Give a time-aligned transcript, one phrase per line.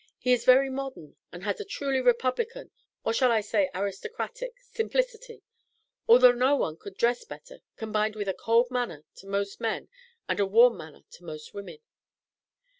[0.17, 2.71] He is very modern and has a truly Republican
[3.05, 4.55] or shall I say aristocratic?
[4.59, 5.43] simplicity
[6.07, 9.89] although no one could dress better combined with a cold manner to most men
[10.27, 11.81] and a warm manner to most women."